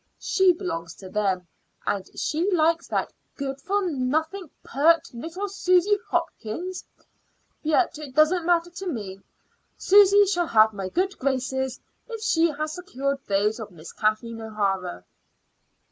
She 0.17 0.51
belongs 0.51 0.95
to 0.95 1.09
them, 1.09 1.47
and 1.85 2.09
she 2.19 2.49
likes 2.51 2.87
that 2.87 3.13
good 3.37 3.61
for 3.61 3.87
nothing, 3.87 4.49
pert 4.63 5.13
little 5.13 5.47
Susy 5.47 5.95
Hopkins! 6.09 6.83
Yet 7.61 7.99
it 7.99 8.15
don't 8.15 8.43
matter 8.43 8.71
to 8.71 8.87
me. 8.87 9.21
Susy 9.77 10.25
shall 10.25 10.47
have 10.47 10.73
my 10.73 10.89
good 10.89 11.19
graces 11.19 11.79
if 12.09 12.19
she 12.23 12.47
has 12.49 12.73
secured 12.73 13.19
those 13.27 13.59
of 13.59 13.69
Miss 13.69 13.93
Kathleen 13.93 14.41
O'Hara." 14.41 15.05